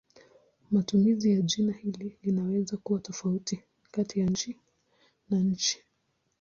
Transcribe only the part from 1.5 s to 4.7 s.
hili linaweza kuwa tofauti kati ya nchi